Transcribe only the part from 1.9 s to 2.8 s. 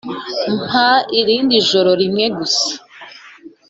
rimwe gusa